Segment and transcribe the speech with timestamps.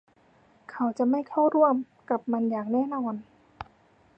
[0.71, 1.75] เขาจะไม่เข้าร่วม
[2.09, 3.13] กับมันอย่างแน่นอน